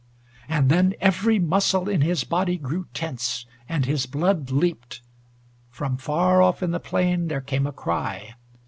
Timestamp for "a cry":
7.67-8.33